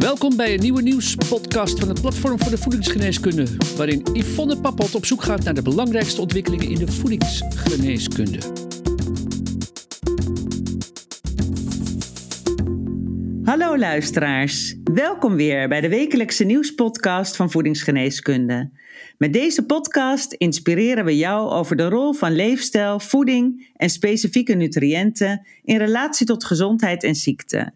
Welkom 0.00 0.36
bij 0.36 0.54
een 0.54 0.60
nieuwe 0.60 0.82
nieuwspodcast 0.82 1.78
van 1.78 1.88
het 1.88 2.00
Platform 2.00 2.38
voor 2.38 2.50
de 2.50 2.58
Voedingsgeneeskunde, 2.58 3.46
waarin 3.76 4.06
Yvonne 4.12 4.60
Pappot 4.60 4.94
op 4.94 5.04
zoek 5.04 5.22
gaat 5.22 5.44
naar 5.44 5.54
de 5.54 5.62
belangrijkste 5.62 6.20
ontwikkelingen 6.20 6.68
in 6.68 6.78
de 6.78 6.92
voedingsgeneeskunde. 6.92 8.38
Hallo 13.44 13.78
luisteraars, 13.78 14.76
welkom 14.92 15.36
weer 15.36 15.68
bij 15.68 15.80
de 15.80 15.88
wekelijkse 15.88 16.44
nieuwspodcast 16.44 17.36
van 17.36 17.50
Voedingsgeneeskunde. 17.50 18.70
Met 19.18 19.32
deze 19.32 19.66
podcast 19.66 20.32
inspireren 20.32 21.04
we 21.04 21.16
jou 21.16 21.50
over 21.50 21.76
de 21.76 21.88
rol 21.88 22.12
van 22.12 22.32
leefstijl, 22.32 23.00
voeding 23.00 23.70
en 23.76 23.90
specifieke 23.90 24.54
nutriënten 24.54 25.46
in 25.64 25.76
relatie 25.76 26.26
tot 26.26 26.44
gezondheid 26.44 27.04
en 27.04 27.14
ziekte. 27.14 27.72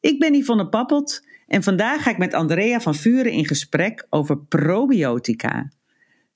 Ik 0.00 0.18
ben 0.18 0.34
Yvonne 0.34 0.68
Pappelt 0.68 1.30
en 1.52 1.62
vandaag 1.62 2.02
ga 2.02 2.10
ik 2.10 2.18
met 2.18 2.34
Andrea 2.34 2.80
van 2.80 2.94
Vuren 2.94 3.32
in 3.32 3.46
gesprek 3.46 4.06
over 4.10 4.38
probiotica. 4.38 5.70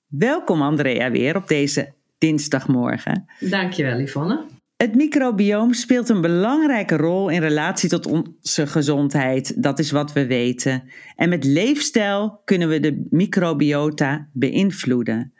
Welkom 0.07 0.61
Andrea 0.61 1.11
weer 1.11 1.35
op 1.35 1.47
deze 1.47 1.93
dinsdagmorgen. 2.17 3.25
Dankjewel 3.39 3.99
Yvonne. 3.99 4.45
Het 4.75 4.95
microbioom 4.95 5.73
speelt 5.73 6.09
een 6.09 6.21
belangrijke 6.21 6.95
rol 6.95 7.29
in 7.29 7.41
relatie 7.41 7.89
tot 7.89 8.05
onze 8.05 8.67
gezondheid. 8.67 9.63
Dat 9.63 9.79
is 9.79 9.91
wat 9.91 10.13
we 10.13 10.27
weten. 10.27 10.83
En 11.15 11.29
met 11.29 11.43
leefstijl 11.43 12.41
kunnen 12.45 12.69
we 12.69 12.79
de 12.79 13.07
microbiota 13.09 14.27
beïnvloeden. 14.33 15.33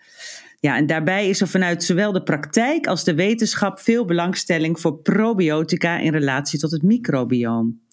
Ja, 0.60 0.78
en 0.78 0.86
daarbij 0.86 1.30
is 1.30 1.42
er 1.42 1.48
vanuit 1.48 1.84
zowel 1.84 2.12
de 2.12 2.24
praktijk 2.24 2.88
als 2.88 3.04
de 3.04 3.16
wetenschap 3.16 3.80
veel 3.80 4.06
belangstelling 4.06 4.80
voor 4.80 5.02
probiotica 5.02 5.98
in 5.98 6.12
relatie 6.12 6.60
tot 6.60 6.72
het 6.72 6.82
microbioom. 6.82 7.86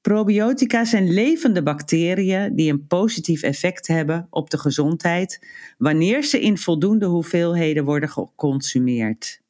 Probiotica 0.00 0.84
zijn 0.84 1.12
levende 1.12 1.62
bacteriën 1.62 2.56
die 2.56 2.72
een 2.72 2.86
positief 2.86 3.42
effect 3.42 3.86
hebben 3.86 4.26
op 4.30 4.50
de 4.50 4.58
gezondheid 4.58 5.46
wanneer 5.78 6.22
ze 6.22 6.40
in 6.40 6.58
voldoende 6.58 7.06
hoeveelheden 7.06 7.84
worden 7.84 8.08
geconsumeerd. 8.08 9.40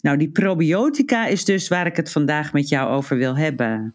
Nou, 0.00 0.16
die 0.16 0.30
probiotica 0.30 1.26
is 1.26 1.44
dus 1.44 1.68
waar 1.68 1.86
ik 1.86 1.96
het 1.96 2.12
vandaag 2.12 2.52
met 2.52 2.68
jou 2.68 2.90
over 2.90 3.16
wil 3.16 3.36
hebben. 3.36 3.94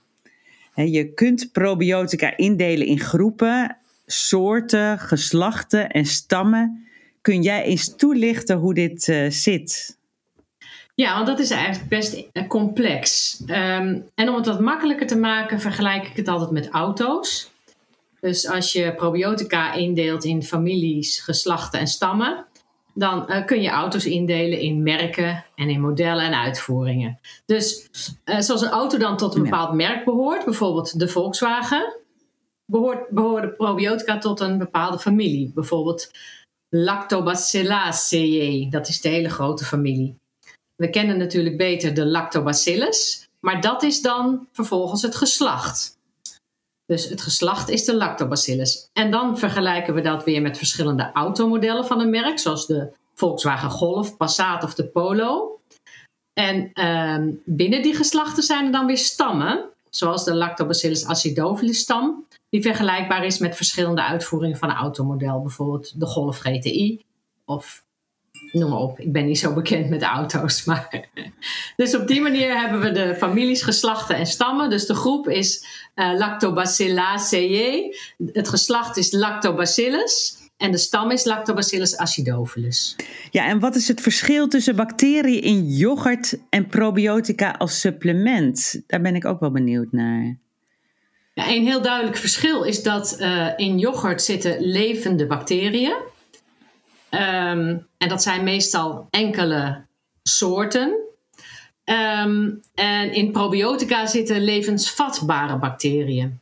Je 0.75 1.13
kunt 1.13 1.51
probiotica 1.51 2.37
indelen 2.37 2.87
in 2.87 2.99
groepen, 2.99 3.77
soorten, 4.05 4.99
geslachten 4.99 5.89
en 5.89 6.05
stammen. 6.05 6.87
Kun 7.21 7.41
jij 7.41 7.63
eens 7.63 7.95
toelichten 7.95 8.57
hoe 8.57 8.73
dit 8.73 9.07
uh, 9.07 9.29
zit? 9.29 9.97
Ja, 10.95 11.15
want 11.15 11.27
dat 11.27 11.39
is 11.39 11.49
eigenlijk 11.49 11.89
best 11.89 12.27
eh, 12.31 12.47
complex. 12.47 13.37
Um, 13.47 14.09
en 14.15 14.29
om 14.29 14.35
het 14.35 14.45
wat 14.45 14.59
makkelijker 14.59 15.07
te 15.07 15.17
maken, 15.17 15.59
vergelijk 15.59 16.07
ik 16.07 16.15
het 16.15 16.27
altijd 16.27 16.51
met 16.51 16.69
auto's. 16.69 17.51
Dus 18.19 18.49
als 18.49 18.73
je 18.73 18.93
probiotica 18.95 19.73
indeelt 19.73 20.23
in 20.23 20.43
families, 20.43 21.19
geslachten 21.19 21.79
en 21.79 21.87
stammen, 21.87 22.45
dan 22.93 23.25
uh, 23.27 23.45
kun 23.45 23.61
je 23.61 23.69
auto's 23.69 24.05
indelen 24.05 24.59
in 24.59 24.83
merken 24.83 25.45
en 25.55 25.69
in 25.69 25.81
modellen 25.81 26.25
en 26.25 26.33
uitvoeringen. 26.33 27.19
Dus 27.45 27.89
uh, 28.25 28.39
zoals 28.39 28.61
een 28.61 28.69
auto 28.69 28.97
dan 28.97 29.17
tot 29.17 29.35
een 29.35 29.43
bepaald 29.43 29.73
merk 29.73 30.05
behoort, 30.05 30.45
bijvoorbeeld 30.45 30.99
de 30.99 31.07
Volkswagen, 31.07 31.93
behoort, 32.65 33.09
behoorde 33.09 33.49
probiotica 33.49 34.17
tot 34.17 34.39
een 34.39 34.57
bepaalde 34.57 34.99
familie. 34.99 35.51
Bijvoorbeeld 35.53 36.11
Lactobacilliaceae, 36.69 38.69
dat 38.69 38.87
is 38.87 39.01
de 39.01 39.09
hele 39.09 39.29
grote 39.29 39.65
familie. 39.65 40.21
We 40.75 40.89
kennen 40.89 41.17
natuurlijk 41.17 41.57
beter 41.57 41.93
de 41.93 42.05
Lactobacillus, 42.05 43.27
maar 43.39 43.61
dat 43.61 43.83
is 43.83 44.01
dan 44.01 44.47
vervolgens 44.51 45.01
het 45.01 45.15
geslacht. 45.15 45.97
Dus 46.85 47.09
het 47.09 47.21
geslacht 47.21 47.69
is 47.69 47.85
de 47.85 47.95
Lactobacillus. 47.95 48.89
En 48.93 49.11
dan 49.11 49.37
vergelijken 49.37 49.93
we 49.93 50.01
dat 50.01 50.23
weer 50.23 50.41
met 50.41 50.57
verschillende 50.57 51.11
automodellen 51.13 51.85
van 51.85 51.99
een 51.99 52.09
merk, 52.09 52.39
zoals 52.39 52.67
de 52.67 52.93
Volkswagen 53.15 53.69
Golf, 53.69 54.17
Passat 54.17 54.63
of 54.63 54.73
de 54.73 54.87
Polo. 54.87 55.59
En 56.33 56.71
uh, 56.73 57.33
binnen 57.45 57.81
die 57.81 57.95
geslachten 57.95 58.43
zijn 58.43 58.65
er 58.65 58.71
dan 58.71 58.85
weer 58.85 58.97
stammen, 58.97 59.69
zoals 59.89 60.23
de 60.23 60.33
Lactobacillus 60.33 61.05
acidophilus 61.05 61.79
stam, 61.79 62.25
die 62.49 62.61
vergelijkbaar 62.61 63.25
is 63.25 63.39
met 63.39 63.55
verschillende 63.55 64.03
uitvoeringen 64.03 64.57
van 64.57 64.69
een 64.69 64.75
automodel, 64.75 65.41
bijvoorbeeld 65.41 65.99
de 65.99 66.05
Golf 66.05 66.37
GTI 66.37 67.01
of 67.45 67.82
noem 68.53 68.69
maar 68.69 68.79
op. 68.79 68.99
Ik 68.99 69.11
ben 69.11 69.25
niet 69.25 69.39
zo 69.39 69.53
bekend 69.53 69.89
met 69.89 70.01
auto's. 70.01 70.63
Maar 70.65 71.09
dus 71.75 71.95
op 71.95 72.07
die 72.07 72.21
manier 72.21 72.59
hebben 72.59 72.81
we 72.81 72.91
de 72.91 73.15
families, 73.15 73.61
geslachten 73.61 74.15
en 74.15 74.25
stammen. 74.25 74.69
Dus 74.69 74.85
de 74.85 74.95
groep 74.95 75.29
is 75.29 75.65
uh, 75.95 76.17
Lactobacilliaceae. 76.17 77.97
Het 78.31 78.49
geslacht 78.49 78.97
is 78.97 79.11
Lactobacillus. 79.11 80.41
En 80.57 80.71
de 80.71 80.77
stam 80.77 81.11
is 81.11 81.23
Lactobacillus 81.23 81.97
acidophilus. 81.97 82.95
Ja, 83.31 83.47
en 83.47 83.59
wat 83.59 83.75
is 83.75 83.87
het 83.87 84.01
verschil 84.01 84.47
tussen 84.47 84.75
bacteriën 84.75 85.41
in 85.41 85.67
yoghurt 85.67 86.37
en 86.49 86.67
probiotica 86.67 87.55
als 87.57 87.79
supplement? 87.79 88.81
Daar 88.87 89.01
ben 89.01 89.15
ik 89.15 89.25
ook 89.25 89.39
wel 89.39 89.51
benieuwd 89.51 89.91
naar. 89.91 90.37
Ja, 91.33 91.49
een 91.49 91.65
heel 91.65 91.81
duidelijk 91.81 92.17
verschil 92.17 92.63
is 92.63 92.83
dat 92.83 93.17
uh, 93.19 93.47
in 93.55 93.79
yoghurt 93.79 94.21
zitten 94.21 94.61
levende 94.61 95.27
bacteriën. 95.27 95.95
Um, 97.13 97.87
en 97.97 98.09
dat 98.09 98.23
zijn 98.23 98.43
meestal 98.43 99.07
enkele 99.09 99.85
soorten. 100.23 100.97
Um, 101.85 102.61
en 102.73 103.13
in 103.13 103.31
probiotica 103.31 104.05
zitten 104.05 104.43
levensvatbare 104.43 105.57
bacteriën. 105.57 106.39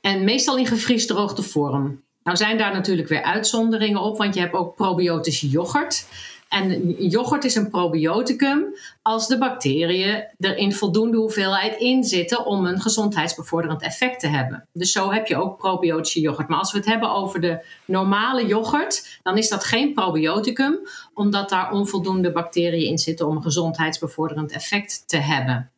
En 0.00 0.24
meestal 0.24 0.58
in 0.58 0.66
gevriesdroogde 0.66 1.42
vorm. 1.42 2.02
Nou 2.22 2.36
zijn 2.36 2.58
daar 2.58 2.72
natuurlijk 2.72 3.08
weer 3.08 3.22
uitzonderingen 3.22 4.00
op, 4.00 4.18
want 4.18 4.34
je 4.34 4.40
hebt 4.40 4.54
ook 4.54 4.76
probiotische 4.76 5.48
yoghurt. 5.48 6.06
En 6.52 6.90
yoghurt 7.08 7.44
is 7.44 7.54
een 7.54 7.70
probioticum 7.70 8.64
als 9.02 9.28
de 9.28 9.38
bacteriën 9.38 10.24
er 10.38 10.56
in 10.56 10.72
voldoende 10.72 11.16
hoeveelheid 11.16 11.80
in 11.80 12.04
zitten 12.04 12.46
om 12.46 12.66
een 12.66 12.80
gezondheidsbevorderend 12.80 13.82
effect 13.82 14.20
te 14.20 14.26
hebben. 14.26 14.68
Dus 14.72 14.92
zo 14.92 15.12
heb 15.12 15.26
je 15.26 15.36
ook 15.36 15.58
probiotische 15.58 16.20
yoghurt. 16.20 16.48
Maar 16.48 16.58
als 16.58 16.72
we 16.72 16.78
het 16.78 16.86
hebben 16.86 17.10
over 17.10 17.40
de 17.40 17.64
normale 17.84 18.46
yoghurt, 18.46 19.18
dan 19.22 19.38
is 19.38 19.48
dat 19.48 19.64
geen 19.64 19.94
probioticum, 19.94 20.78
omdat 21.14 21.48
daar 21.48 21.72
onvoldoende 21.72 22.32
bacteriën 22.32 22.88
in 22.88 22.98
zitten 22.98 23.26
om 23.26 23.36
een 23.36 23.42
gezondheidsbevorderend 23.42 24.52
effect 24.52 25.08
te 25.08 25.16
hebben. 25.16 25.70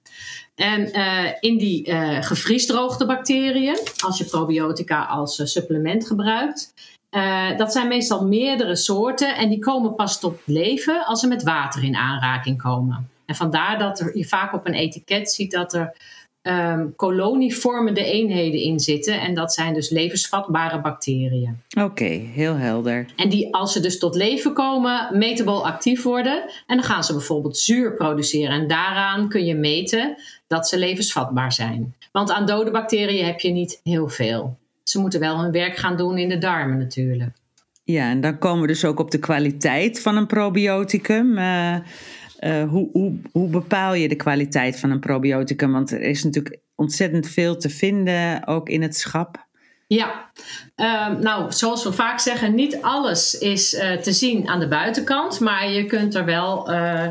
En 0.54 0.96
uh, 0.96 1.30
in 1.40 1.58
die 1.58 1.88
uh, 1.88 2.22
gevriesdroogde 2.22 3.06
bacteriën, 3.06 3.78
als 4.04 4.18
je 4.18 4.24
probiotica 4.24 5.04
als 5.04 5.38
uh, 5.38 5.46
supplement 5.46 6.06
gebruikt, 6.06 6.74
uh, 7.14 7.56
dat 7.56 7.72
zijn 7.72 7.88
meestal 7.88 8.26
meerdere 8.26 8.76
soorten 8.76 9.36
en 9.36 9.48
die 9.48 9.58
komen 9.58 9.94
pas 9.94 10.20
tot 10.20 10.40
leven 10.44 11.06
als 11.06 11.20
ze 11.20 11.28
met 11.28 11.42
water 11.42 11.84
in 11.84 11.96
aanraking 11.96 12.62
komen. 12.62 13.08
En 13.26 13.34
vandaar 13.34 13.78
dat 13.78 14.00
er, 14.00 14.16
je 14.16 14.24
vaak 14.24 14.52
op 14.52 14.66
een 14.66 14.74
etiket 14.74 15.30
ziet 15.30 15.50
dat 15.50 15.74
er 15.74 15.94
um, 16.42 16.96
kolonievormende 16.96 18.04
eenheden 18.04 18.60
in 18.60 18.80
zitten. 18.80 19.20
En 19.20 19.34
dat 19.34 19.54
zijn 19.54 19.74
dus 19.74 19.90
levensvatbare 19.90 20.80
bacteriën. 20.80 21.60
Oké, 21.76 21.84
okay, 21.84 22.30
heel 22.34 22.54
helder. 22.54 23.06
En 23.16 23.28
die 23.28 23.54
als 23.54 23.72
ze 23.72 23.80
dus 23.80 23.98
tot 23.98 24.14
leven 24.14 24.52
komen, 24.52 25.18
metabol 25.18 25.66
actief 25.66 26.02
worden. 26.02 26.42
En 26.66 26.76
dan 26.76 26.84
gaan 26.84 27.04
ze 27.04 27.12
bijvoorbeeld 27.12 27.58
zuur 27.58 27.94
produceren. 27.94 28.60
En 28.60 28.68
daaraan 28.68 29.28
kun 29.28 29.44
je 29.44 29.54
meten 29.54 30.16
dat 30.46 30.68
ze 30.68 30.78
levensvatbaar 30.78 31.52
zijn. 31.52 31.94
Want 32.12 32.30
aan 32.30 32.46
dode 32.46 32.70
bacteriën 32.70 33.26
heb 33.26 33.40
je 33.40 33.50
niet 33.50 33.80
heel 33.82 34.08
veel 34.08 34.56
ze 34.84 34.98
moeten 34.98 35.20
wel 35.20 35.40
hun 35.40 35.52
werk 35.52 35.76
gaan 35.76 35.96
doen 35.96 36.18
in 36.18 36.28
de 36.28 36.38
darmen 36.38 36.78
natuurlijk. 36.78 37.30
Ja, 37.84 38.10
en 38.10 38.20
dan 38.20 38.38
komen 38.38 38.60
we 38.60 38.66
dus 38.66 38.84
ook 38.84 38.98
op 38.98 39.10
de 39.10 39.18
kwaliteit 39.18 40.00
van 40.00 40.16
een 40.16 40.26
probioticum. 40.26 41.38
Uh, 41.38 41.76
uh, 42.40 42.68
hoe, 42.68 42.88
hoe, 42.92 43.16
hoe 43.32 43.48
bepaal 43.48 43.94
je 43.94 44.08
de 44.08 44.16
kwaliteit 44.16 44.80
van 44.80 44.90
een 44.90 45.00
probioticum? 45.00 45.72
Want 45.72 45.90
er 45.90 46.00
is 46.00 46.24
natuurlijk 46.24 46.58
ontzettend 46.74 47.28
veel 47.28 47.56
te 47.56 47.70
vinden, 47.70 48.46
ook 48.46 48.68
in 48.68 48.82
het 48.82 48.96
schap. 48.96 49.46
Ja, 49.86 50.30
uh, 50.76 51.18
nou, 51.18 51.52
zoals 51.52 51.84
we 51.84 51.92
vaak 51.92 52.18
zeggen, 52.18 52.54
niet 52.54 52.78
alles 52.80 53.38
is 53.38 53.74
uh, 53.74 53.92
te 53.92 54.12
zien 54.12 54.48
aan 54.48 54.60
de 54.60 54.68
buitenkant, 54.68 55.40
maar 55.40 55.70
je 55.70 55.84
kunt 55.84 56.14
er 56.14 56.24
wel 56.24 56.70
uh, 56.70 57.08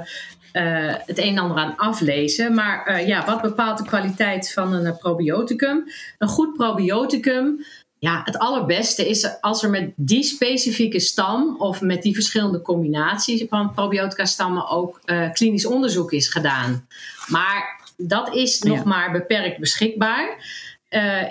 het 1.05 1.17
een 1.17 1.37
en 1.37 1.37
ander 1.37 1.57
aan 1.57 1.75
aflezen. 1.75 2.53
Maar 2.53 3.05
ja, 3.05 3.25
wat 3.25 3.41
bepaalt 3.41 3.77
de 3.77 3.85
kwaliteit 3.85 4.53
van 4.53 4.73
een 4.73 4.97
probioticum? 4.97 5.83
Een 6.17 6.27
goed 6.27 6.53
probioticum 6.53 7.65
ja, 8.03 8.21
het 8.23 8.37
allerbeste 8.37 9.09
is 9.09 9.41
als 9.41 9.63
er 9.63 9.69
met 9.69 9.91
die 9.95 10.23
specifieke 10.23 10.99
stam 10.99 11.55
of 11.57 11.81
met 11.81 12.01
die 12.01 12.13
verschillende 12.13 12.61
combinaties 12.61 13.45
van 13.49 13.71
probiotica-stammen 13.71 14.67
ook 14.69 14.99
uh, 15.05 15.31
klinisch 15.31 15.65
onderzoek 15.65 16.11
is 16.11 16.27
gedaan. 16.27 16.87
Maar 17.27 17.81
dat 17.97 18.35
is 18.35 18.61
nog 18.61 18.83
maar 18.83 19.11
beperkt 19.11 19.59
beschikbaar. 19.59 20.37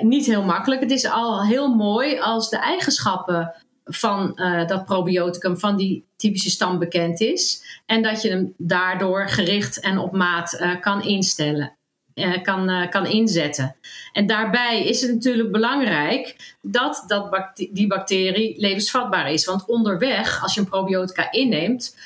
Niet 0.00 0.26
heel 0.26 0.44
makkelijk. 0.44 0.80
Het 0.80 0.90
is 0.90 1.06
al 1.06 1.44
heel 1.44 1.74
mooi 1.74 2.20
als 2.20 2.50
de 2.50 2.58
eigenschappen 2.58 3.54
van 3.84 4.32
uh, 4.36 4.66
dat 4.66 4.84
probioticum, 4.84 5.58
van 5.58 5.76
die 5.76 6.04
typische 6.16 6.50
stam 6.50 6.78
bekend 6.78 7.20
is. 7.20 7.62
En 7.86 8.02
dat 8.02 8.22
je 8.22 8.28
hem 8.28 8.54
daardoor 8.56 9.28
gericht 9.28 9.80
en 9.80 9.98
op 9.98 10.12
maat 10.12 10.76
kan 10.80 11.04
instellen. 11.04 11.76
uh, 12.14 12.42
kan, 12.42 12.88
kan 12.88 13.06
inzetten. 13.06 13.76
En 14.12 14.26
daarbij 14.26 14.84
is 14.86 15.00
het 15.00 15.12
natuurlijk 15.12 15.52
belangrijk 15.52 16.54
dat, 16.62 17.04
dat 17.06 17.50
die 17.70 17.86
bacterie 17.86 18.60
levensvatbaar 18.60 19.32
is. 19.32 19.44
Want 19.44 19.66
onderweg, 19.66 20.42
als 20.42 20.54
je 20.54 20.60
een 20.60 20.68
probiotica 20.68 21.32
inneemt, 21.32 21.96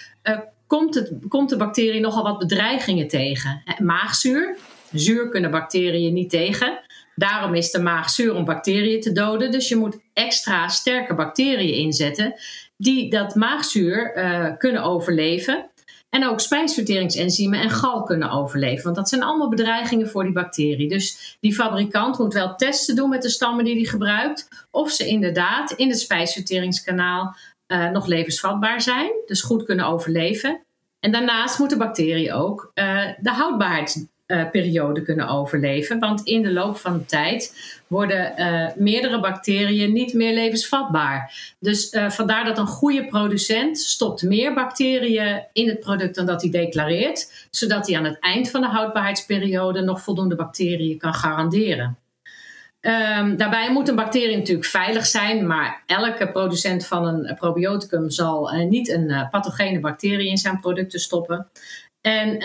komt, 0.66 0.94
het, 0.94 1.12
komt 1.28 1.48
de 1.48 1.56
bacterie 1.56 2.00
nogal 2.00 2.22
wat 2.22 2.38
bedreigingen 2.38 3.08
tegen. 3.08 3.62
Maagzuur, 3.78 4.56
zuur 4.92 5.28
kunnen 5.28 5.50
bacteriën 5.50 6.12
niet 6.12 6.30
tegen. 6.30 6.80
Daarom 7.16 7.54
is 7.54 7.70
de 7.70 7.80
maag 7.80 8.10
zuur 8.10 8.34
om 8.34 8.44
bacteriën 8.44 9.00
te 9.00 9.12
doden. 9.12 9.50
Dus 9.50 9.68
je 9.68 9.76
moet 9.76 9.98
extra 10.12 10.68
sterke 10.68 11.14
bacteriën 11.14 11.74
inzetten 11.74 12.34
die 12.76 13.10
dat 13.10 13.34
maagzuur 13.34 14.12
kunnen 14.58 14.82
overleven. 14.82 15.70
En 16.08 16.26
ook 16.26 16.40
spijsverteringsenzymen 16.40 17.60
en 17.60 17.70
gal 17.70 18.02
kunnen 18.02 18.30
overleven. 18.30 18.84
Want 18.84 18.96
dat 18.96 19.08
zijn 19.08 19.22
allemaal 19.22 19.48
bedreigingen 19.48 20.08
voor 20.08 20.22
die 20.22 20.32
bacterie. 20.32 20.88
Dus 20.88 21.36
die 21.40 21.54
fabrikant 21.54 22.18
moet 22.18 22.34
wel 22.34 22.54
testen 22.54 22.96
doen 22.96 23.08
met 23.08 23.22
de 23.22 23.28
stammen 23.28 23.64
die 23.64 23.74
hij 23.74 23.84
gebruikt. 23.84 24.48
Of 24.70 24.90
ze 24.90 25.06
inderdaad 25.06 25.70
in 25.70 25.88
het 25.88 26.00
spijsverteringskanaal 26.00 27.36
uh, 27.72 27.90
nog 27.90 28.06
levensvatbaar 28.06 28.80
zijn. 28.80 29.10
Dus 29.26 29.42
goed 29.42 29.64
kunnen 29.64 29.86
overleven. 29.86 30.60
En 31.00 31.12
daarnaast 31.12 31.58
moet 31.58 31.70
de 31.70 31.76
bacterie 31.76 32.32
ook 32.32 32.70
uh, 32.74 33.02
de 33.20 33.30
houdbaarheid 33.30 34.08
uh, 34.26 34.50
periode 34.50 35.02
kunnen 35.02 35.28
overleven. 35.28 35.98
Want 35.98 36.22
in 36.22 36.42
de 36.42 36.52
loop 36.52 36.76
van 36.76 36.98
de 36.98 37.04
tijd 37.04 37.54
worden 37.86 38.32
uh, 38.38 38.66
meerdere 38.76 39.20
bacteriën 39.20 39.92
niet 39.92 40.14
meer 40.14 40.34
levensvatbaar. 40.34 41.54
Dus 41.60 41.92
uh, 41.92 42.10
vandaar 42.10 42.44
dat 42.44 42.58
een 42.58 42.66
goede 42.66 43.06
producent 43.06 43.78
stopt 43.78 44.22
meer 44.22 44.54
bacteriën 44.54 45.44
in 45.52 45.68
het 45.68 45.80
product 45.80 46.14
dan 46.14 46.26
dat 46.26 46.42
hij 46.42 46.50
declareert, 46.50 47.48
zodat 47.50 47.86
hij 47.86 47.96
aan 47.96 48.04
het 48.04 48.20
eind 48.20 48.50
van 48.50 48.60
de 48.60 48.66
houdbaarheidsperiode 48.66 49.80
nog 49.80 50.00
voldoende 50.00 50.34
bacteriën 50.34 50.98
kan 50.98 51.14
garanderen. 51.14 51.98
Um, 52.80 53.36
daarbij 53.36 53.72
moet 53.72 53.88
een 53.88 53.96
bacterie 53.96 54.36
natuurlijk 54.36 54.66
veilig 54.66 55.06
zijn, 55.06 55.46
maar 55.46 55.82
elke 55.86 56.30
producent 56.30 56.86
van 56.86 57.06
een 57.06 57.34
probioticum 57.34 58.10
zal 58.10 58.50
niet 58.68 58.88
een 58.88 59.28
pathogene 59.30 59.80
bacterie 59.80 60.28
in 60.28 60.36
zijn 60.36 60.60
producten 60.60 61.00
stoppen. 61.00 61.48
En 62.00 62.38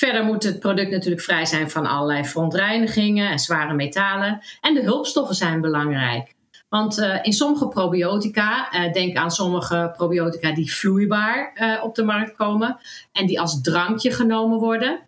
verder 0.00 0.24
moet 0.24 0.42
het 0.42 0.60
product 0.60 0.90
natuurlijk 0.90 1.22
vrij 1.22 1.46
zijn 1.46 1.70
van 1.70 1.86
allerlei 1.86 2.24
verontreinigingen 2.24 3.30
en 3.30 3.38
zware 3.38 3.74
metalen. 3.74 4.40
En 4.60 4.74
de 4.74 4.82
hulpstoffen 4.82 5.34
zijn 5.34 5.60
belangrijk. 5.60 6.34
Want 6.68 6.98
uh, 6.98 7.18
in 7.22 7.32
sommige 7.32 7.68
probiotica, 7.68 8.72
uh, 8.72 8.92
denk 8.92 9.16
aan 9.16 9.30
sommige 9.30 9.92
probiotica 9.96 10.54
die 10.54 10.74
vloeibaar 10.74 11.52
uh, 11.54 11.84
op 11.84 11.94
de 11.94 12.02
markt 12.02 12.36
komen 12.36 12.78
en 13.12 13.26
die 13.26 13.40
als 13.40 13.60
drankje 13.60 14.10
genomen 14.10 14.58
worden, 14.58 15.00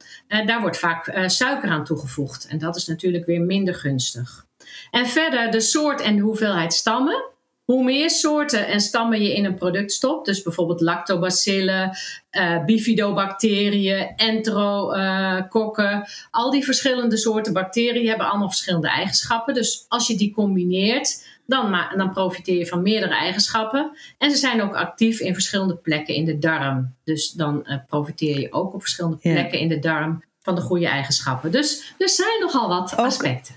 daar 0.46 0.60
wordt 0.60 0.78
vaak 0.78 1.22
suiker 1.26 1.70
aan 1.70 1.84
toegevoegd. 1.84 2.46
En 2.46 2.58
dat 2.58 2.76
is 2.76 2.86
natuurlijk 2.86 3.26
weer 3.26 3.40
minder 3.40 3.74
gunstig. 3.74 4.46
En 4.90 5.06
verder 5.06 5.50
de 5.50 5.60
soort 5.60 6.00
en 6.00 6.16
de 6.16 6.22
hoeveelheid 6.22 6.72
stammen. 6.72 7.31
Hoe 7.64 7.84
meer 7.84 8.10
soorten 8.10 8.66
en 8.66 8.80
stammen 8.80 9.22
je 9.22 9.34
in 9.34 9.44
een 9.44 9.54
product 9.54 9.92
stopt, 9.92 10.26
dus 10.26 10.42
bijvoorbeeld 10.42 10.80
lactobacillen, 10.80 11.90
uh, 12.30 12.64
bifidobacteriën, 12.64 14.12
enterokokken, 14.16 15.92
uh, 15.92 16.04
al 16.30 16.50
die 16.50 16.64
verschillende 16.64 17.16
soorten 17.16 17.52
bacteriën 17.52 18.08
hebben 18.08 18.28
allemaal 18.28 18.48
verschillende 18.48 18.88
eigenschappen. 18.88 19.54
Dus 19.54 19.84
als 19.88 20.06
je 20.06 20.16
die 20.16 20.32
combineert, 20.32 21.26
dan, 21.46 21.76
dan 21.96 22.10
profiteer 22.10 22.58
je 22.58 22.66
van 22.66 22.82
meerdere 22.82 23.14
eigenschappen. 23.14 23.96
En 24.18 24.30
ze 24.30 24.36
zijn 24.36 24.62
ook 24.62 24.74
actief 24.74 25.20
in 25.20 25.34
verschillende 25.34 25.76
plekken 25.76 26.14
in 26.14 26.24
de 26.24 26.38
darm. 26.38 26.94
Dus 27.04 27.30
dan 27.30 27.64
uh, 27.64 27.76
profiteer 27.86 28.40
je 28.40 28.52
ook 28.52 28.74
op 28.74 28.80
verschillende 28.80 29.16
plekken 29.16 29.58
ja. 29.58 29.62
in 29.64 29.68
de 29.68 29.78
darm 29.78 30.24
van 30.42 30.54
de 30.54 30.60
goede 30.60 30.86
eigenschappen. 30.86 31.50
Dus 31.50 31.94
er 31.98 32.08
zijn 32.08 32.40
nogal 32.40 32.68
wat 32.68 32.92
ook, 32.92 33.06
aspecten. 33.06 33.54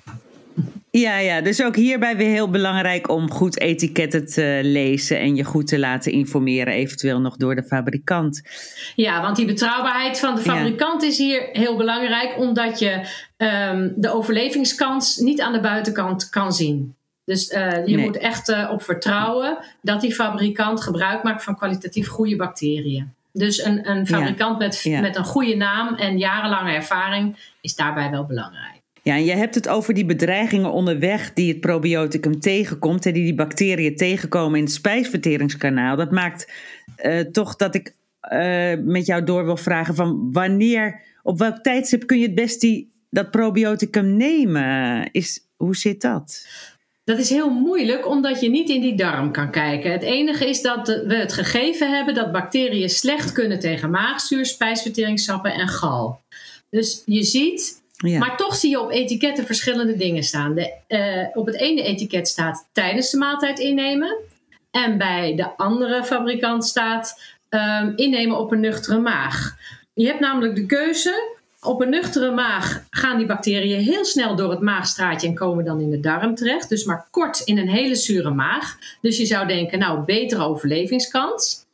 Ja, 1.00 1.18
ja, 1.18 1.42
dus 1.42 1.63
ook 1.63 1.75
hierbij 1.75 2.18
weer 2.18 2.30
heel 2.30 2.50
belangrijk 2.50 3.09
om 3.09 3.31
goed 3.31 3.59
etiketten 3.59 4.25
te 4.25 4.59
lezen 4.63 5.19
en 5.19 5.36
je 5.36 5.44
goed 5.44 5.68
te 5.68 5.80
laten 5.80 6.12
informeren, 6.12 6.74
eventueel 6.74 7.19
nog 7.19 7.38
door 7.38 7.56
de 7.56 7.63
fabrikant. 7.63 8.42
Ja, 8.95 9.21
want 9.21 9.36
die 9.36 9.45
betrouwbaarheid 9.45 10.19
van 10.19 10.36
de 10.36 10.42
fabrikant 10.42 11.01
ja. 11.01 11.07
is 11.07 11.18
hier 11.18 11.50
heel 11.51 11.77
belangrijk, 11.77 12.38
omdat 12.38 12.80
je 12.80 13.07
um, 13.38 13.94
de 13.95 14.13
overlevingskans 14.13 15.18
niet 15.18 15.42
aan 15.42 15.53
de 15.53 15.59
buitenkant 15.59 16.30
kan 16.30 16.53
zien. 16.53 16.95
Dus 17.25 17.51
uh, 17.51 17.86
je 17.86 17.95
nee. 17.95 18.06
moet 18.06 18.18
echt 18.18 18.50
uh, 18.50 18.69
op 18.71 18.83
vertrouwen 18.83 19.57
dat 19.81 20.01
die 20.01 20.13
fabrikant 20.13 20.81
gebruik 20.81 21.24
maakt 21.24 21.44
van 21.44 21.57
kwalitatief 21.57 22.07
goede 22.07 22.36
bacteriën. 22.36 23.13
Dus 23.31 23.63
een, 23.63 23.89
een 23.89 24.07
fabrikant 24.07 24.62
ja. 24.62 24.68
Met, 24.68 24.81
ja. 24.83 25.01
met 25.01 25.15
een 25.15 25.25
goede 25.25 25.56
naam 25.56 25.95
en 25.95 26.18
jarenlange 26.18 26.71
ervaring 26.71 27.51
is 27.62 27.75
daarbij 27.75 28.09
wel 28.09 28.25
belangrijk. 28.25 28.83
Ja, 29.07 29.16
en 29.16 29.25
je 29.25 29.31
hebt 29.31 29.56
het 29.56 29.68
over 29.68 29.94
die 29.94 30.06
bedreigingen 30.06 30.72
onderweg 30.72 31.34
die 31.34 31.52
het 31.52 31.60
probioticum 31.60 32.40
tegenkomt 32.40 33.06
en 33.06 33.13
die 33.13 33.24
die 33.24 33.36
bacteriën 33.36 33.96
tegenkomen 33.96 34.57
in 34.57 34.63
het 34.63 34.74
spijsverteringskanaal. 34.74 35.96
Dat 35.96 36.12
maakt 36.12 36.52
uh, 37.06 37.19
toch 37.19 37.56
dat 37.56 37.75
ik 37.75 37.94
uh, 38.34 38.74
met 38.84 39.06
jou 39.06 39.24
door 39.24 39.46
wil 39.46 39.57
vragen 39.57 39.96
van 39.96 40.30
wanneer, 40.31 41.02
op 41.24 41.40
welk 41.40 41.57
tijdstip 41.57 42.07
kun 42.07 42.19
je 42.19 42.25
het 42.25 42.36
best 42.36 42.62
die, 42.62 42.92
dat 43.10 43.31
probioticum 43.31 44.18
nemen? 44.18 45.10
Is, 45.12 45.48
hoe 45.56 45.75
zit 45.75 46.02
dat? 46.02 46.48
Dat 47.04 47.19
is 47.19 47.30
heel 47.30 47.50
moeilijk 47.50 48.07
omdat 48.07 48.42
je 48.42 48.50
niet 48.50 48.69
in 48.69 48.81
die 48.81 48.96
darm 48.96 49.31
kan 49.31 49.52
kijken. 49.52 49.92
Het 49.92 50.04
enige 50.04 50.50
is 50.50 50.62
dat 50.62 50.88
we 50.88 51.16
het 51.16 51.34
gegeven 51.34 51.96
hebben 51.96 52.13
dat 52.13 52.31
bacteriën 52.31 52.90
slecht 52.90 53.31
kunnen 53.31 53.60
tegen 53.60 53.90
maagzuur, 53.90 54.46
spijsverteringssappen 54.46 55.54
en 55.54 55.68
gal. 55.68 56.22
Dus 56.69 57.02
je 57.06 57.24
ziet 57.24 57.84
ja. 57.97 58.19
Maar 58.19 58.38
toch 58.38 58.56
zie 58.56 58.69
je 58.69 58.81
op 58.81 58.92
etiketten 58.92 59.45
verschillende 59.45 59.95
dingen 59.95 60.24
staan. 60.24 60.53
De, 60.53 60.74
uh, 60.88 61.38
op 61.38 61.45
het 61.45 61.56
ene 61.56 61.83
etiket 61.83 62.27
staat 62.27 62.68
tijdens 62.71 63.09
de 63.09 63.18
maaltijd 63.18 63.59
innemen. 63.59 64.15
En 64.71 64.97
bij 64.97 65.36
de 65.36 65.57
andere 65.57 66.03
fabrikant 66.03 66.65
staat 66.65 67.21
um, 67.50 67.94
innemen 67.95 68.38
op 68.38 68.51
een 68.51 68.59
nuchtere 68.59 69.00
maag. 69.00 69.56
Je 69.94 70.06
hebt 70.06 70.19
namelijk 70.19 70.56
de 70.56 70.65
keuze. 70.65 71.33
Op 71.62 71.81
een 71.81 71.89
nuchtere 71.89 72.31
maag 72.31 72.83
gaan 72.89 73.18
die 73.18 73.25
bacteriën 73.25 73.80
heel 73.80 74.06
snel 74.06 74.36
door 74.36 74.50
het 74.50 74.59
maagstraatje 74.59 75.27
en 75.27 75.36
komen 75.36 75.65
dan 75.65 75.80
in 75.80 75.89
de 75.89 76.00
darm 76.00 76.36
terecht. 76.36 76.69
Dus 76.69 76.83
maar 76.83 77.07
kort 77.12 77.39
in 77.39 77.57
een 77.57 77.69
hele 77.69 77.95
zure 77.95 78.30
maag. 78.30 78.77
Dus 79.01 79.18
je 79.18 79.25
zou 79.25 79.47
denken, 79.47 79.80
nou, 79.80 80.00
betere 80.00 80.44
overlevingskans. 80.44 81.64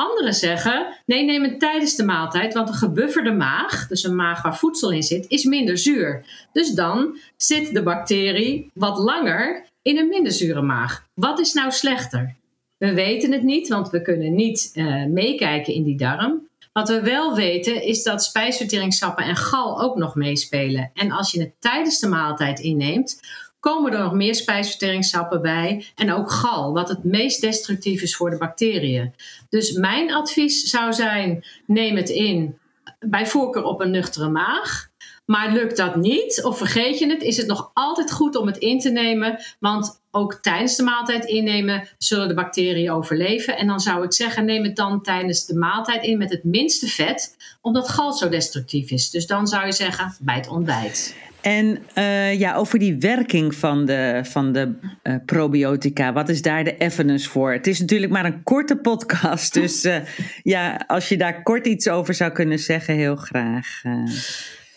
Anderen 0.00 0.34
zeggen: 0.34 0.86
nee, 1.06 1.24
neem 1.24 1.42
het 1.42 1.60
tijdens 1.60 1.96
de 1.96 2.04
maaltijd, 2.04 2.54
want 2.54 2.68
een 2.68 2.74
gebufferde 2.74 3.32
maag, 3.32 3.86
dus 3.88 4.04
een 4.04 4.16
maag 4.16 4.42
waar 4.42 4.58
voedsel 4.58 4.90
in 4.90 5.02
zit, 5.02 5.24
is 5.28 5.44
minder 5.44 5.78
zuur. 5.78 6.24
Dus 6.52 6.70
dan 6.70 7.18
zit 7.36 7.74
de 7.74 7.82
bacterie 7.82 8.70
wat 8.74 8.98
langer 8.98 9.66
in 9.82 9.98
een 9.98 10.08
minder 10.08 10.32
zure 10.32 10.62
maag. 10.62 11.06
Wat 11.14 11.38
is 11.38 11.52
nou 11.52 11.70
slechter? 11.70 12.36
We 12.76 12.94
weten 12.94 13.32
het 13.32 13.42
niet, 13.42 13.68
want 13.68 13.90
we 13.90 14.02
kunnen 14.02 14.34
niet 14.34 14.70
uh, 14.74 15.04
meekijken 15.04 15.74
in 15.74 15.82
die 15.82 15.96
darm. 15.96 16.48
Wat 16.72 16.88
we 16.88 17.00
wel 17.00 17.34
weten 17.34 17.82
is 17.82 18.02
dat 18.02 18.24
spijsverteringssappen 18.24 19.24
en 19.24 19.36
gal 19.36 19.80
ook 19.80 19.96
nog 19.96 20.14
meespelen. 20.14 20.90
En 20.94 21.10
als 21.10 21.32
je 21.32 21.40
het 21.40 21.52
tijdens 21.58 21.98
de 21.98 22.08
maaltijd 22.08 22.60
inneemt, 22.60 23.20
komen 23.60 23.92
er 23.92 23.98
nog 23.98 24.12
meer 24.12 24.34
spijsverteringssappen 24.34 25.42
bij 25.42 25.84
en 25.94 26.12
ook 26.12 26.30
gal, 26.30 26.72
wat 26.72 26.88
het 26.88 27.04
meest 27.04 27.40
destructief 27.40 28.02
is 28.02 28.16
voor 28.16 28.30
de 28.30 28.38
bacteriën. 28.38 29.14
Dus 29.48 29.72
mijn 29.72 30.14
advies 30.14 30.62
zou 30.62 30.92
zijn: 30.92 31.44
neem 31.66 31.96
het 31.96 32.08
in, 32.08 32.58
bij 32.98 33.26
voorkeur 33.26 33.64
op 33.64 33.80
een 33.80 33.90
nuchtere 33.90 34.28
maag. 34.28 34.88
Maar 35.24 35.52
lukt 35.52 35.76
dat 35.76 35.96
niet 35.96 36.42
of 36.44 36.58
vergeet 36.58 36.98
je 36.98 37.08
het, 37.08 37.22
is 37.22 37.36
het 37.36 37.46
nog 37.46 37.70
altijd 37.74 38.12
goed 38.12 38.36
om 38.36 38.46
het 38.46 38.56
in 38.56 38.78
te 38.80 38.90
nemen. 38.90 39.38
Want 39.58 40.00
ook 40.10 40.34
tijdens 40.34 40.76
de 40.76 40.82
maaltijd 40.82 41.24
innemen 41.24 41.88
zullen 41.98 42.28
de 42.28 42.34
bacteriën 42.34 42.90
overleven. 42.90 43.56
En 43.56 43.66
dan 43.66 43.80
zou 43.80 44.04
ik 44.04 44.12
zeggen, 44.12 44.44
neem 44.44 44.64
het 44.64 44.76
dan 44.76 45.02
tijdens 45.02 45.46
de 45.46 45.54
maaltijd 45.54 46.02
in 46.02 46.18
met 46.18 46.30
het 46.30 46.44
minste 46.44 46.86
vet, 46.86 47.36
omdat 47.60 47.88
gal 47.88 48.12
zo 48.12 48.28
destructief 48.28 48.90
is. 48.90 49.10
Dus 49.10 49.26
dan 49.26 49.46
zou 49.46 49.66
je 49.66 49.72
zeggen, 49.72 50.14
bij 50.20 50.34
het 50.34 50.48
ontbijt. 50.48 51.14
En 51.40 51.78
uh, 51.94 52.38
ja, 52.38 52.54
over 52.54 52.78
die 52.78 52.98
werking 52.98 53.54
van 53.54 53.84
de, 53.84 54.20
van 54.22 54.52
de 54.52 54.74
uh, 55.02 55.14
probiotica, 55.26 56.12
wat 56.12 56.28
is 56.28 56.42
daar 56.42 56.64
de 56.64 56.76
evidence 56.76 57.28
voor? 57.28 57.52
Het 57.52 57.66
is 57.66 57.80
natuurlijk 57.80 58.12
maar 58.12 58.24
een 58.24 58.42
korte 58.42 58.76
podcast, 58.76 59.54
dus 59.54 59.84
uh, 59.84 59.96
ja, 60.42 60.84
als 60.86 61.08
je 61.08 61.16
daar 61.16 61.42
kort 61.42 61.66
iets 61.66 61.88
over 61.88 62.14
zou 62.14 62.32
kunnen 62.32 62.58
zeggen, 62.58 62.94
heel 62.94 63.16
graag. 63.16 63.80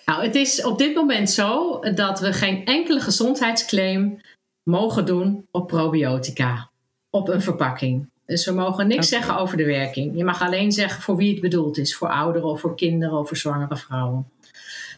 Nou, 0.05 0.23
het 0.23 0.35
is 0.35 0.63
op 0.63 0.77
dit 0.77 0.95
moment 0.95 1.29
zo 1.29 1.79
dat 1.95 2.19
we 2.19 2.33
geen 2.33 2.65
enkele 2.65 2.99
gezondheidsclaim 2.99 4.19
mogen 4.63 5.05
doen 5.05 5.47
op 5.51 5.67
probiotica, 5.67 6.69
op 7.09 7.29
een 7.29 7.41
verpakking. 7.41 8.11
Dus 8.25 8.45
we 8.45 8.51
mogen 8.51 8.87
niks 8.87 9.07
okay. 9.07 9.19
zeggen 9.19 9.41
over 9.41 9.57
de 9.57 9.65
werking. 9.65 10.17
Je 10.17 10.23
mag 10.23 10.41
alleen 10.41 10.71
zeggen 10.71 11.01
voor 11.01 11.15
wie 11.15 11.31
het 11.31 11.41
bedoeld 11.41 11.77
is, 11.77 11.95
voor 11.95 12.09
ouderen 12.09 12.49
of 12.49 12.59
voor 12.59 12.75
kinderen 12.75 13.17
of 13.17 13.27
voor 13.27 13.37
zwangere 13.37 13.77
vrouwen. 13.77 14.25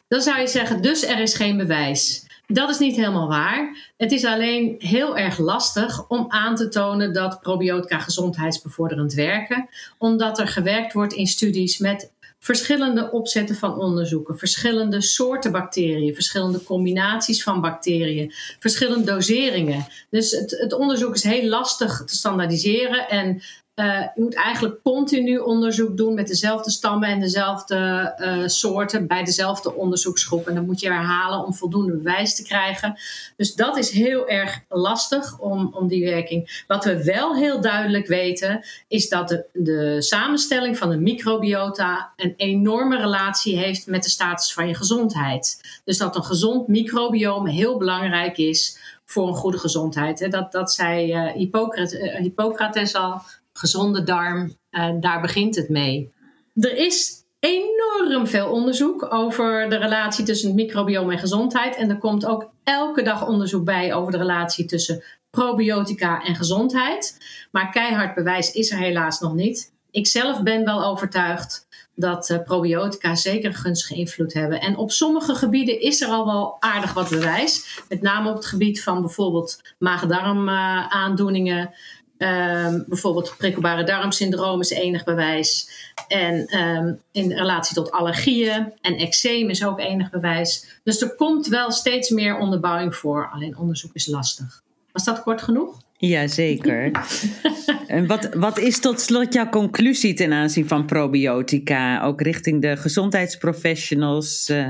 Dan 0.07 0.21
zou 0.21 0.39
je 0.39 0.47
zeggen, 0.47 0.81
dus 0.81 1.03
er 1.03 1.19
is 1.19 1.33
geen 1.33 1.57
bewijs. 1.57 2.25
Dat 2.47 2.69
is 2.69 2.77
niet 2.77 2.95
helemaal 2.95 3.27
waar. 3.27 3.91
Het 3.97 4.11
is 4.11 4.25
alleen 4.25 4.75
heel 4.77 5.17
erg 5.17 5.37
lastig 5.37 6.07
om 6.07 6.25
aan 6.27 6.55
te 6.55 6.67
tonen 6.67 7.13
dat 7.13 7.41
probiotica 7.41 7.99
gezondheidsbevorderend 7.99 9.13
werken, 9.13 9.69
omdat 9.97 10.39
er 10.39 10.47
gewerkt 10.47 10.93
wordt 10.93 11.13
in 11.13 11.27
studies 11.27 11.77
met 11.77 12.13
verschillende 12.39 13.11
opzetten 13.11 13.55
van 13.55 13.79
onderzoeken, 13.79 14.37
verschillende 14.37 15.01
soorten 15.01 15.51
bacteriën, 15.51 16.13
verschillende 16.13 16.63
combinaties 16.63 17.43
van 17.43 17.61
bacteriën, 17.61 18.31
verschillende 18.59 19.05
doseringen. 19.05 19.87
Dus 20.09 20.31
het, 20.31 20.51
het 20.59 20.73
onderzoek 20.73 21.15
is 21.15 21.23
heel 21.23 21.49
lastig 21.49 22.03
te 22.05 22.15
standaardiseren 22.15 23.09
en 23.09 23.41
uh, 23.75 24.01
je 24.15 24.21
moet 24.21 24.35
eigenlijk 24.35 24.81
continu 24.83 25.37
onderzoek 25.37 25.97
doen 25.97 26.13
met 26.13 26.27
dezelfde 26.27 26.71
stammen 26.71 27.09
en 27.09 27.19
dezelfde 27.19 28.13
uh, 28.17 28.47
soorten 28.47 29.07
bij 29.07 29.23
dezelfde 29.23 29.75
onderzoeksgroep. 29.75 30.47
En 30.47 30.55
dan 30.55 30.65
moet 30.65 30.79
je 30.79 30.87
herhalen 30.87 31.45
om 31.45 31.53
voldoende 31.53 31.95
bewijs 31.95 32.35
te 32.35 32.43
krijgen. 32.43 32.95
Dus 33.37 33.55
dat 33.55 33.77
is 33.77 33.91
heel 33.91 34.27
erg 34.27 34.61
lastig 34.69 35.39
om, 35.39 35.69
om 35.73 35.87
die 35.87 36.05
werking. 36.05 36.63
Wat 36.67 36.85
we 36.85 37.03
wel 37.03 37.35
heel 37.35 37.61
duidelijk 37.61 38.07
weten, 38.07 38.65
is 38.87 39.09
dat 39.09 39.29
de, 39.29 39.45
de 39.53 40.01
samenstelling 40.01 40.77
van 40.77 40.89
de 40.89 40.97
microbiota 40.97 42.13
een 42.15 42.33
enorme 42.37 42.97
relatie 42.97 43.57
heeft 43.57 43.87
met 43.87 44.03
de 44.03 44.09
status 44.09 44.53
van 44.53 44.67
je 44.67 44.75
gezondheid. 44.75 45.61
Dus 45.83 45.97
dat 45.97 46.15
een 46.15 46.23
gezond 46.23 46.67
microbioom 46.67 47.47
heel 47.47 47.77
belangrijk 47.77 48.37
is 48.37 48.79
voor 49.05 49.27
een 49.27 49.33
goede 49.33 49.59
gezondheid. 49.59 50.31
Dat, 50.31 50.51
dat 50.51 50.71
zei 50.71 51.17
Hippocrates, 51.35 52.17
Hippocrates 52.17 52.95
al 52.95 53.21
gezonde 53.57 54.03
darm, 54.03 54.57
daar 54.99 55.21
begint 55.21 55.55
het 55.55 55.69
mee. 55.69 56.13
Er 56.53 56.77
is 56.77 57.25
enorm 57.39 58.27
veel 58.27 58.49
onderzoek 58.49 59.13
over 59.13 59.69
de 59.69 59.77
relatie 59.77 60.25
tussen 60.25 60.47
het 60.47 60.57
microbiome 60.57 61.13
en 61.13 61.19
gezondheid. 61.19 61.75
En 61.75 61.89
er 61.89 61.97
komt 61.97 62.25
ook 62.25 62.51
elke 62.63 63.01
dag 63.01 63.27
onderzoek 63.27 63.65
bij 63.65 63.93
over 63.93 64.11
de 64.11 64.17
relatie 64.17 64.65
tussen 64.65 65.03
probiotica 65.29 66.23
en 66.23 66.35
gezondheid. 66.35 67.17
Maar 67.51 67.71
keihard 67.71 68.15
bewijs 68.15 68.51
is 68.51 68.71
er 68.71 68.77
helaas 68.77 69.19
nog 69.19 69.33
niet. 69.33 69.73
Ik 69.91 70.07
zelf 70.07 70.43
ben 70.43 70.65
wel 70.65 70.85
overtuigd 70.85 71.67
dat 71.95 72.29
uh, 72.29 72.43
probiotica 72.43 73.15
zeker 73.15 73.49
een 73.49 73.55
gunstige 73.55 73.95
invloed 73.95 74.33
hebben. 74.33 74.61
En 74.61 74.77
op 74.77 74.91
sommige 74.91 75.35
gebieden 75.35 75.81
is 75.81 76.01
er 76.01 76.07
al 76.07 76.25
wel 76.25 76.57
aardig 76.59 76.93
wat 76.93 77.09
bewijs. 77.09 77.81
Met 77.89 78.01
name 78.01 78.29
op 78.29 78.35
het 78.35 78.45
gebied 78.45 78.83
van 78.83 79.01
bijvoorbeeld 79.01 79.61
maag-darm 79.79 80.49
aandoeningen. 80.89 81.73
Um, 82.17 82.83
bijvoorbeeld 82.87 83.35
prikkelbare 83.37 83.83
darmsyndroom 83.83 84.59
is 84.59 84.69
enig 84.69 85.03
bewijs. 85.03 85.69
En 86.07 86.59
um, 86.59 86.99
in 87.11 87.31
relatie 87.31 87.75
tot 87.75 87.91
allergieën 87.91 88.73
en 88.81 88.95
eczeem 88.95 89.49
is 89.49 89.65
ook 89.65 89.79
enig 89.79 90.09
bewijs. 90.09 90.79
Dus 90.83 91.01
er 91.01 91.15
komt 91.15 91.47
wel 91.47 91.71
steeds 91.71 92.09
meer 92.09 92.37
onderbouwing 92.37 92.95
voor. 92.95 93.29
Alleen 93.33 93.57
onderzoek 93.57 93.93
is 93.93 94.07
lastig. 94.07 94.63
Was 94.91 95.03
dat 95.03 95.23
kort 95.23 95.41
genoeg? 95.41 95.83
Jazeker. 95.97 96.91
en 97.87 98.07
wat, 98.07 98.33
wat 98.33 98.57
is 98.57 98.79
tot 98.79 98.99
slot 98.99 99.33
jouw 99.33 99.49
conclusie 99.49 100.13
ten 100.13 100.33
aanzien 100.33 100.67
van 100.67 100.85
probiotica? 100.85 102.03
Ook 102.03 102.21
richting 102.21 102.61
de 102.61 102.77
gezondheidsprofessionals. 102.77 104.49
Uh, 104.49 104.69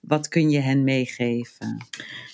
wat 0.00 0.28
kun 0.28 0.50
je 0.50 0.60
hen 0.60 0.84
meegeven? 0.84 1.86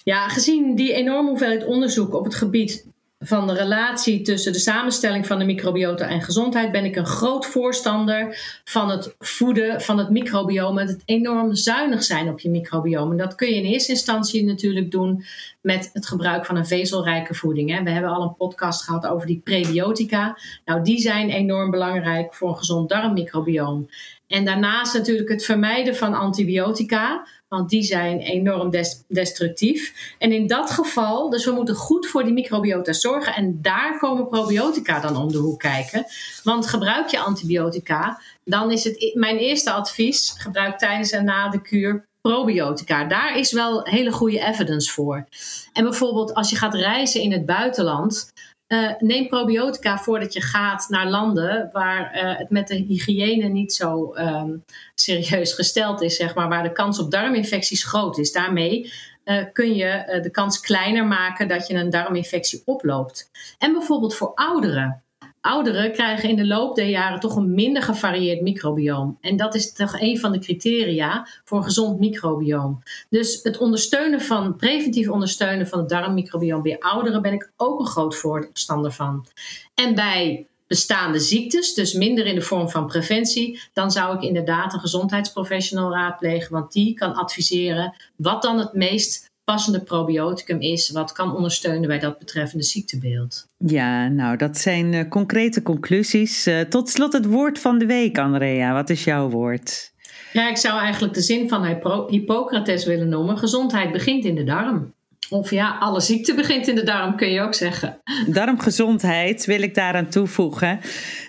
Ja, 0.05 0.29
gezien 0.29 0.75
die 0.75 0.93
enorme 0.93 1.29
hoeveelheid 1.29 1.65
onderzoek 1.65 2.15
op 2.15 2.25
het 2.25 2.35
gebied 2.35 2.87
van 3.19 3.47
de 3.47 3.53
relatie 3.53 4.23
tussen 4.23 4.53
de 4.53 4.59
samenstelling 4.59 5.27
van 5.27 5.39
de 5.39 5.45
microbiota 5.45 6.09
en 6.09 6.23
gezondheid 6.23 6.73
ben 6.73 6.85
ik 6.85 6.97
een 6.97 7.07
groot 7.07 7.47
voorstander 7.47 8.39
van 8.65 8.91
het 8.91 9.15
voeden 9.19 9.81
van 9.81 9.99
het 9.99 10.11
microbiome. 10.11 10.81
Het 10.81 11.03
enorm 11.05 11.55
zuinig 11.55 12.03
zijn 12.03 12.29
op 12.29 12.41
je 12.41 12.51
microbiome. 12.51 13.11
En 13.11 13.17
dat 13.17 13.35
kun 13.35 13.49
je 13.49 13.55
in 13.55 13.65
eerste 13.65 13.93
instantie 13.93 14.45
natuurlijk 14.45 14.91
doen 14.91 15.25
met 15.61 15.91
het 15.93 16.07
gebruik 16.07 16.47
van 16.47 16.57
een 16.57 16.67
vezelrijke 16.67 17.35
voeding. 17.35 17.85
We 17.85 17.91
hebben 17.91 18.11
al 18.11 18.23
een 18.23 18.37
podcast 18.37 18.85
gehad 18.85 19.07
over 19.07 19.27
die 19.27 19.41
prebiotica. 19.45 20.39
Nou, 20.65 20.83
die 20.83 20.99
zijn 20.99 21.31
enorm 21.31 21.71
belangrijk 21.71 22.35
voor 22.35 22.49
een 22.49 22.57
gezond 22.57 22.89
darmmicrobioom. 22.89 23.89
En 24.29 24.45
daarnaast 24.45 24.95
natuurlijk 24.95 25.29
het 25.29 25.45
vermijden 25.45 25.97
van 25.97 26.15
antibiotica. 26.15 27.27
Want 27.49 27.71
die 27.71 27.83
zijn 27.83 28.19
enorm 28.19 28.71
destructief. 29.09 30.15
En 30.19 30.33
in 30.33 30.47
dat 30.47 30.71
geval, 30.71 31.31
dus 31.31 31.45
we 31.45 31.51
moeten 31.51 31.75
goed 31.75 32.07
voor 32.07 32.25
die 32.25 32.33
microbiota 32.33 32.93
zorgen. 32.93 33.35
En 33.35 33.59
daar 33.63 33.99
komen 33.99 34.29
probiotica 34.29 35.01
dan 35.01 35.17
om 35.17 35.33
de 35.33 35.39
hoek 35.39 35.59
kijken. 35.59 36.05
Want 36.43 36.67
gebruik 36.67 37.09
je 37.09 37.19
antibiotica, 37.19 38.21
dan 38.45 38.71
is 38.71 38.85
het 38.85 39.15
mijn 39.15 39.37
eerste 39.37 39.71
advies: 39.71 40.35
gebruik 40.39 40.79
tijdens 40.79 41.11
en 41.11 41.25
na 41.25 41.49
de 41.49 41.61
kuur 41.61 42.07
probiotica. 42.21 43.05
Daar 43.05 43.39
is 43.39 43.53
wel 43.53 43.85
hele 43.85 44.13
goede 44.13 44.41
evidence 44.41 44.93
voor. 44.93 45.27
En 45.73 45.85
bijvoorbeeld 45.85 46.35
als 46.35 46.51
je 46.51 46.57
gaat 46.57 46.75
reizen 46.75 47.21
in 47.21 47.33
het 47.33 47.47
buitenland. 47.47 48.33
Uh, 48.69 48.93
neem 48.99 49.29
probiotica 49.29 49.99
voordat 49.99 50.33
je 50.33 50.41
gaat 50.41 50.87
naar 50.89 51.09
landen 51.09 51.69
waar 51.73 52.17
uh, 52.17 52.39
het 52.39 52.51
met 52.51 52.69
de 52.69 52.75
hygiëne 52.75 53.49
niet 53.49 53.73
zo 53.73 54.15
um, 54.15 54.65
serieus 54.95 55.53
gesteld 55.53 56.03
is, 56.03 56.17
zeg 56.17 56.35
maar, 56.35 56.49
waar 56.49 56.63
de 56.63 56.73
kans 56.73 56.99
op 56.99 57.11
darminfecties 57.11 57.85
groot 57.85 58.19
is. 58.19 58.33
Daarmee 58.33 58.93
uh, 59.25 59.45
kun 59.53 59.75
je 59.75 60.21
de 60.23 60.31
kans 60.31 60.61
kleiner 60.61 61.07
maken 61.07 61.49
dat 61.49 61.67
je 61.67 61.75
een 61.75 61.91
darminfectie 61.91 62.63
oploopt. 62.65 63.31
En 63.59 63.73
bijvoorbeeld 63.73 64.15
voor 64.15 64.33
ouderen. 64.35 65.03
Ouderen 65.49 65.93
krijgen 65.93 66.29
in 66.29 66.37
de 66.37 66.47
loop 66.47 66.77
der 66.77 66.89
jaren 66.89 67.21
toch 67.21 67.37
een 67.37 67.55
minder 67.55 67.83
gevarieerd 67.83 68.41
microbioom. 68.41 69.19
En 69.21 69.37
dat 69.37 69.55
is 69.55 69.73
toch 69.73 70.01
een 70.01 70.19
van 70.19 70.33
de 70.33 70.39
criteria 70.39 71.29
voor 71.45 71.59
een 71.59 71.65
gezond 71.65 71.99
microbioom. 71.99 72.83
Dus 73.11 73.43
het 73.43 73.59
ondersteunen 73.59 74.21
van, 74.21 74.57
preventief 74.57 75.09
ondersteunen 75.09 75.69
van 75.69 75.79
het 75.79 75.89
darmmicrobioom 75.89 76.63
bij 76.63 76.79
ouderen 76.79 77.23
ben 77.23 77.33
ik 77.33 77.51
ook 77.57 77.81
een 77.81 77.87
groot 77.87 78.17
voorstander 78.17 78.93
van. 78.93 79.27
En 79.75 79.95
bij 79.95 80.47
bestaande 80.67 81.19
ziektes, 81.19 81.75
dus 81.75 81.93
minder 81.93 82.27
in 82.27 82.35
de 82.35 82.41
vorm 82.41 82.71
van 82.71 82.87
preventie, 82.87 83.61
dan 83.73 83.91
zou 83.91 84.17
ik 84.17 84.23
inderdaad 84.23 84.73
een 84.73 84.81
gezondheidsprofessional 84.81 85.93
raadplegen, 85.93 86.53
want 86.53 86.73
die 86.73 86.95
kan 86.95 87.15
adviseren 87.15 87.95
wat 88.17 88.43
dan 88.43 88.59
het 88.59 88.73
meest 88.73 89.31
passende 89.53 89.81
probioticum 89.81 90.61
is, 90.61 90.91
wat 90.91 91.13
kan 91.13 91.37
ondersteunen 91.37 91.89
bij 91.89 91.99
dat 91.99 92.19
betreffende 92.19 92.65
ziektebeeld. 92.65 93.47
Ja, 93.59 94.09
nou, 94.09 94.37
dat 94.37 94.59
zijn 94.59 94.93
uh, 94.93 95.09
concrete 95.09 95.63
conclusies. 95.63 96.47
Uh, 96.47 96.61
tot 96.61 96.89
slot 96.89 97.13
het 97.13 97.27
woord 97.27 97.59
van 97.59 97.79
de 97.79 97.87
week, 97.87 98.19
Andrea. 98.19 98.73
Wat 98.73 98.91
is 98.91 99.05
jouw 99.05 99.29
woord? 99.29 99.93
Ja, 100.33 100.49
ik 100.49 100.57
zou 100.57 100.79
eigenlijk 100.79 101.15
de 101.15 101.21
zin 101.21 101.49
van 101.49 101.65
Hippocrates 102.09 102.85
willen 102.85 103.09
noemen: 103.09 103.39
gezondheid 103.39 103.93
begint 103.93 104.25
in 104.25 104.35
de 104.35 104.45
darm. 104.45 104.95
Of 105.31 105.51
ja, 105.51 105.77
alle 105.79 106.01
ziekte 106.01 106.35
begint 106.35 106.69
in 106.69 106.75
de 106.75 106.83
darm, 106.83 107.17
kun 107.17 107.31
je 107.31 107.41
ook 107.41 107.55
zeggen. 107.55 108.01
Darmgezondheid 108.27 109.45
wil 109.45 109.63
ik 109.63 109.75
daaraan 109.75 110.09
toevoegen. 110.09 110.81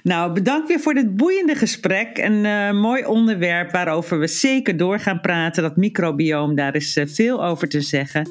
Nou, 0.04 0.34
bedankt 0.34 0.68
weer 0.68 0.80
voor 0.80 0.94
dit 0.94 1.16
boeiende 1.16 1.56
gesprek. 1.56 2.18
Een 2.18 2.46
uh, 2.46 2.72
mooi 2.72 3.06
onderwerp 3.06 3.72
waarover 3.72 4.20
we 4.20 4.28
zeker 4.28 4.78
door 4.78 5.00
gaan 5.00 5.22
praten. 5.22 5.64
Dat 5.64 5.76
microbioom, 5.76 6.56
daar 6.56 6.76
is 6.76 6.98
uh, 6.98 7.06
veel 7.08 7.46
over 7.46 7.70
te 7.70 7.82
zeggen. 7.82 8.30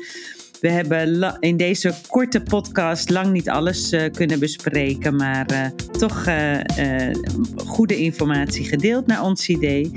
We 0.60 0.68
hebben 0.68 1.36
in 1.40 1.56
deze 1.56 1.94
korte 2.06 2.40
podcast 2.40 3.10
lang 3.10 3.32
niet 3.32 3.48
alles 3.48 3.92
uh, 3.92 4.02
kunnen 4.12 4.38
bespreken, 4.38 5.16
maar 5.16 5.72
toch 5.98 6.26
goede 7.66 7.96
informatie 7.96 8.64
gedeeld 8.64 9.06
naar 9.06 9.22
ons 9.22 9.48
idee. 9.48 9.90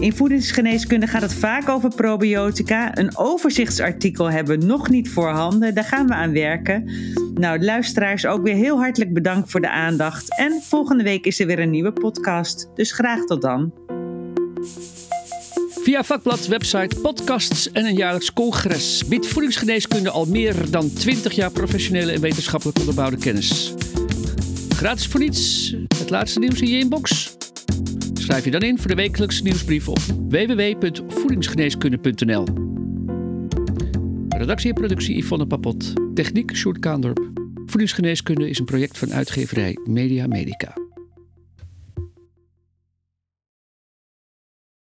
In 0.00 0.12
voedingsgeneeskunde 0.12 1.06
gaat 1.06 1.22
het 1.22 1.34
vaak 1.34 1.68
over 1.68 1.94
probiotica. 1.94 2.98
Een 2.98 3.16
overzichtsartikel 3.16 4.30
hebben 4.30 4.58
we 4.58 4.66
nog 4.66 4.88
niet 4.88 5.10
voorhanden. 5.10 5.74
Daar 5.74 5.84
gaan 5.84 6.06
we 6.06 6.14
aan 6.14 6.32
werken. 6.32 6.90
Nou, 7.34 7.64
luisteraars, 7.64 8.26
ook 8.26 8.42
weer 8.42 8.54
heel 8.54 8.78
hartelijk 8.78 9.12
bedankt 9.12 9.50
voor 9.50 9.60
de 9.60 9.70
aandacht. 9.70 10.38
En 10.38 10.62
volgende 10.62 11.02
week 11.02 11.26
is 11.26 11.40
er 11.40 11.46
weer 11.46 11.58
een 11.58 11.70
nieuwe 11.70 11.92
podcast. 11.92 12.70
Dus 12.74 12.92
graag 12.92 13.24
tot 13.24 13.42
dan. 13.42 13.72
Via 15.82 16.04
vakblad, 16.04 16.46
website, 16.46 17.00
podcasts 17.00 17.72
en 17.72 17.84
een 17.84 17.96
jaarlijks 17.96 18.32
congres 18.32 19.06
biedt 19.06 19.26
voedingsgeneeskunde 19.26 20.10
al 20.10 20.26
meer 20.26 20.70
dan 20.70 20.92
20 20.92 21.32
jaar 21.32 21.50
professionele 21.50 22.12
en 22.12 22.20
wetenschappelijk 22.20 22.78
onderbouwde 22.78 23.16
kennis. 23.16 23.74
Gratis 24.68 25.06
voor 25.06 25.20
niets, 25.20 25.74
het 25.98 26.10
laatste 26.10 26.38
nieuws 26.38 26.60
in 26.60 26.68
je 26.68 26.78
inbox. 26.78 27.29
Schrijf 28.30 28.44
je 28.44 28.50
dan 28.50 28.62
in 28.62 28.78
voor 28.78 28.88
de 28.88 28.94
wekelijkse 28.94 29.42
nieuwsbrief 29.42 29.88
op 29.88 29.98
www.voedingsgeneeskunde.nl. 30.28 32.44
Redactie 34.28 34.68
en 34.68 34.74
productie 34.74 35.16
Yvonne 35.16 35.46
Papot. 35.46 35.92
Techniek 36.14 36.56
Sjoerd 36.56 36.78
Kaandorp. 36.78 37.30
Voedingsgeneeskunde 37.66 38.48
is 38.48 38.58
een 38.58 38.64
project 38.64 38.98
van 38.98 39.12
uitgeverij 39.12 39.78
Media 39.84 40.26
Medica. 40.26 40.74